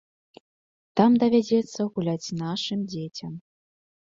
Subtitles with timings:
[0.99, 3.37] Там давядзецца гуляць нашым дзецям.